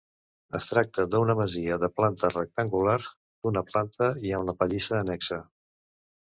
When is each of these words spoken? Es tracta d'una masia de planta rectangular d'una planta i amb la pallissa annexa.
Es 0.59 0.69
tracta 0.69 1.03
d'una 1.15 1.35
masia 1.39 1.77
de 1.83 1.89
planta 1.99 2.33
rectangular 2.33 2.97
d'una 3.11 3.65
planta 3.71 4.11
i 4.31 4.35
amb 4.41 4.51
la 4.53 4.59
pallissa 4.65 4.99
annexa. 5.05 5.43